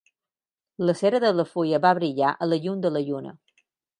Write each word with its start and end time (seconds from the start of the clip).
L'acer 0.89 1.11
de 1.25 1.29
la 1.41 1.45
fulla 1.51 1.81
va 1.85 1.93
brillar 2.01 2.33
a 2.45 2.49
la 2.53 2.61
llum 2.65 2.83
de 2.87 2.93
la 2.97 3.07
lluna. 3.11 3.37